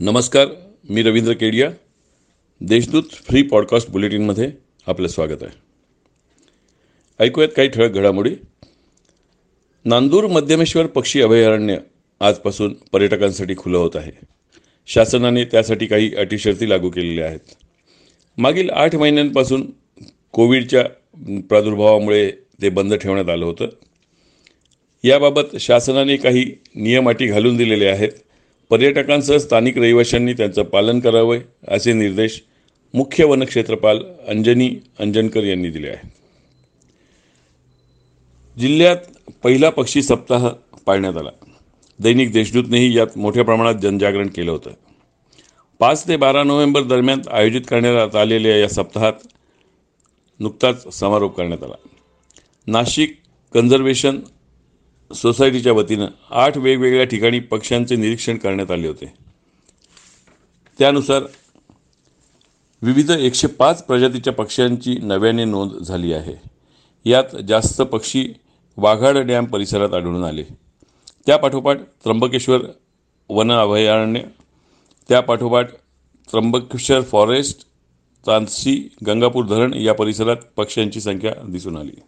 नमस्कार 0.00 0.46
मी 0.90 1.02
Ravindra 1.02 1.32
Kedia. 1.32 1.70
Deshdoot 2.60 3.02
free 3.12 3.42
podcast 3.42 3.90
बुलेटिनमध्ये 3.90 4.50
आपलं 4.86 5.08
स्वागत 5.08 5.42
आहे. 5.42 5.58
ऐकूयात 7.24 7.48
काही 7.56 7.68
ठळक 7.68 7.90
घडामोडी. 7.90 8.30
नांदूर 9.84 10.26
मध्यमेश्वर 10.26 10.86
पक्षी 10.86 11.22
अभयारण्य 11.22 11.76
आजपासून 12.20 12.74
पर्यटकांसाठी 12.92 13.54
खुलं 13.56 13.78
होत 13.78 13.90
आहे. 13.94 14.12
शासनाने 14.86 15.44
त्यासाठी 15.44 15.86
काही 15.86 16.14
अटी 16.14 16.38
शर्ती 16.38 16.70
लागू 16.70 16.90
केलेल्या 16.90 17.26
आहेत. 17.26 17.40
मागील 18.38 18.70
आठ 18.70 18.96
महिन्यांपासून 18.96 19.70
कोविडच्या 20.32 20.84
प्रादुर्भावामुळे 21.48 22.32
ते 22.62 22.68
बंद 22.68 22.94
ठेवण्यात 22.94 23.28
आलं 23.28 23.44
होतं. 23.44 23.66
याबाबत 25.04 25.56
शासनाने 25.60 26.16
काही 26.16 26.44
नियम 26.74 27.08
अटी 27.08 27.26
घालून 27.26 27.56
दिलेले 27.56 27.86
आहेत. 27.86 28.10
पर्यटकांसह 28.70 29.36
स्थानिक 29.36 29.78
रहिवाशांनी 29.78 30.32
त्यांचं 30.32 30.62
पालन 30.62 31.00
करावं 31.00 31.38
असे 31.68 31.92
निर्देश 31.92 32.42
मुख्य 32.94 33.24
वनक्षेत्रपाल 33.24 33.98
अंजनी 34.28 34.76
अंजनकर 34.98 35.44
यांनी 35.44 35.70
दिले 35.70 35.88
आहेत. 35.88 36.10
जिल्ह्यात 38.58 38.96
पहिला 39.42 39.70
पक्षी 39.70 40.02
सप्ताह 40.02 40.48
पाळण्यात 40.86 41.16
आला. 41.16 41.28
दैनिक 41.98 42.32
देशदूतनेही 42.32 42.96
यात 42.96 43.18
मोठ्या 43.18 43.44
प्रमाणात 43.44 43.74
जनजागरण 43.74 44.28
केलं 44.28 44.50
होतं. 44.50 44.70
पाच 45.78 46.08
ते 46.08 46.16
बारा 46.16 46.42
नोव्हेंबर 46.42 46.82
दरम्यान 46.82 47.20
आयोजित 47.30 47.60
करण्यात 47.68 48.16
आलेल्या 48.16 48.56
या 48.56 48.68
सप्ताहात 48.68 49.12
नुकताच 50.40 50.94
समारोप 50.94 51.36
करण्यात 51.36 51.64
आला. 51.64 51.74
नाशिक 52.66 53.16
कन्झर्वेशन 53.54 54.20
सोसायटीच्या 55.14 55.72
वतीनं 55.72 56.06
आठ 56.30 56.58
वेगवेगळ्या 56.58 57.04
ठिकाणी 57.04 57.40
पक्ष्यांचे 57.40 57.96
निरीक्षण 57.96 58.36
करण्यात 58.36 58.70
आले 58.70 58.88
होते. 58.88 59.14
त्यानुसार 60.78 61.22
विविध 62.82 63.10
एकशे 63.10 63.46
पाच 63.46 63.84
प्रजातीच्या 63.84 64.32
पक्ष्यांची 64.32 64.96
नव्याने 65.02 65.44
नोंद 65.44 65.72
झाली 65.72 66.12
आहे. 66.12 66.34
यात 67.04 67.36
जास्त 67.48 67.82
पक्षी 67.82 68.28
वाघाड 68.76 69.16
डॅम 69.16 69.44
परिसरात 69.44 69.94
आढळून 69.94 70.24
आले. 70.24 70.44
त्यापाठोपाठ 71.26 71.76
त्र्यंबकेश्वर 71.76 72.60
वन 73.28 73.52
अभयारण्य 73.52 74.20
त्यापाठोपाठ 75.08 75.70
त्र्यंबकेश्वर 76.30 77.00
फॉरेस्ट 77.00 77.66
तानसी 78.26 78.88
गंगापूर 79.06 79.44
धरण 79.44 79.74
या 79.74 79.94
परिसरात 79.94 80.36
पक्ष्यांची 80.56 81.00
संख्या 81.00 81.32
दिसून 81.48 81.76
आली. 81.76 82.00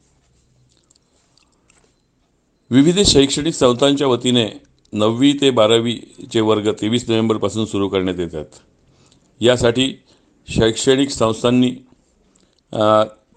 विविध 2.70 2.98
शैक्षणिक 3.06 3.55
संस्थांच्या 3.55 4.06
वतीने 4.06 4.47
नववी 4.92 5.33
ते 5.41 5.50
बारावीचे 5.50 6.41
वर्ग 6.41 6.70
तेवीस 6.81 7.05
नोव्हेंबरपासून 7.09 7.64
सुरू 7.67 7.89
करण्यात 7.89 8.19
येतात. 8.20 8.45
यासाठी 9.41 9.92
शैक्षणिक 10.48 11.11
संस्थांनी 11.11 11.70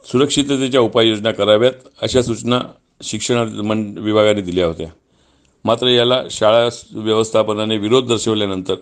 सुरक्षिततेच्या 0.06 0.82
उपाययोजना 0.82 1.32
कराव्यात 1.32 1.88
अशा 2.02 2.22
सूचना 2.22 2.60
शिक्षण 3.04 3.50
मन 3.66 3.84
विभागाने 3.98 4.42
दिल्या 4.42 4.66
होत्या. 4.68 4.88
मात्र 5.66 5.88
याला 5.88 6.22
शाळा 6.32 6.68
व्यवस्थापनाने 6.94 7.78
विरोध 7.78 8.08
दर्शवल्यानंतर 8.08 8.76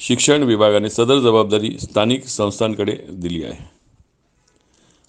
शिक्षण 0.00 0.42
विभागाने 0.42 0.90
सदर 0.90 1.18
जबाबदारी 1.18 1.76
स्थानिक 1.78 2.26
संस्थांकडे 2.26 2.96
दिली 3.10 3.42
आहे. 3.44 3.66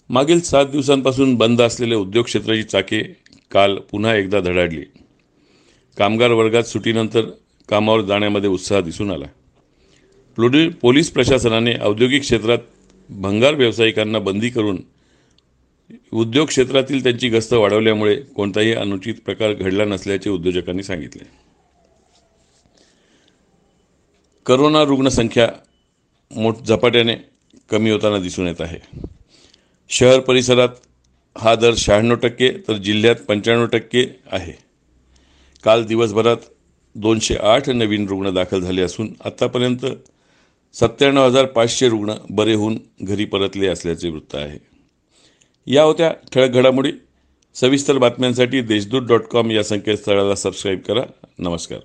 मागील 0.10 0.40
सात 0.42 0.66
दिवसांपासून 0.66 1.36
बंद 1.36 1.62
असलेले 1.62 1.96
उद्योग 1.96 2.26
क्षेत्राची 2.26 2.64
चाके 2.64 3.02
काल 3.52 3.78
पुन्हा 3.78 4.16
एकदा 4.16 4.40
धडाडली. 4.40 4.84
कामगार 5.98 6.32
वर्गात 6.32 6.64
सुटीनंतर 6.64 7.22
कामावर 7.70 8.02
जाण्यामध्ये 8.02 8.50
उत्साह 8.50 8.82
दिसून 8.82 9.12
आला. 9.12 9.26
प्लोडी 10.36 10.70
पोलीस 10.70 11.12
प्रशासनाने 11.12 11.74
औद्योगिक 11.82 12.22
क्षेत्रात 12.22 12.58
भंगार 13.10 13.54
व्यावसायिकांना 13.54 14.20
बंदी 14.20 14.50
करून 14.50 14.78
उद्योग 16.14 16.48
क्षेत्रातील 16.48 17.04
त्यांची 17.04 17.30
गस्त 17.30 17.54
वाढवल्यामुळे 17.54 18.16
कोणताही 18.16 18.74
अनुचित 18.74 19.16
प्रकार 19.26 19.54
घडला 19.54 19.86
नसल्याचे 19.86 20.30
उद्योजकांनी 20.30 20.84
सांगितले. 20.84 21.24
करोना 24.46 24.84
रुग्णसंख्या 24.84 25.50
मोठ 26.36 26.58
झपाट्याने 26.58 27.16
कमी 27.70 27.92
होताना 27.92 28.20
दिसून 28.20 28.48
येत 28.48 28.62
आहे. 28.62 28.80
शहर 29.90 30.20
परिसरात 30.20 30.70
हा 31.40 31.56
दर 31.56 31.74
शहाण्णव 31.78 32.16
टक्के 32.16 32.50
तर 32.68 32.74
जिल्ह्यात 32.74 33.16
पंच्याण्णव 33.16 33.66
टक्के 33.66 34.06
आहे. 34.32 34.54
काल 35.64 35.84
दिवसभरात 35.84 36.38
दोनशे 36.96 37.36
आठ 37.36 37.70
नवीन 37.70 38.08
रुग्ण 38.08 38.34
दाखल 38.34 38.60
झाले 38.60 38.82
असून 38.82 39.10
आत्तापर्यंत 39.26 39.86
सत्त्याण्णव 40.74 41.26
हजार 41.26 41.46
पाचशे 41.46 41.90
रुग्ण 41.90 42.14
बरे 42.30 42.54
होऊन 42.54 42.78
घरी 43.02 43.26
परतले 43.26 43.68
असल्याचे 43.68 44.10
वृत्त 44.10 44.36
आहे. 44.36 44.60
या 45.66 45.84
होत्या 45.84 46.14
ठळक 46.34 46.50
घडामोडी. 46.50 46.92
सविस्तर 47.56 47.98
बातम्यांसाठी 47.98 48.62
देशदूत 48.62 49.02
डॉट 49.02 49.22
कॉम 49.22 49.52
या 49.52 49.64
संकेतस्थळाला 49.64 50.36
सबस्क्राईब 50.36 50.80
करा. 50.80 51.02
नमस्कार. 51.40 51.80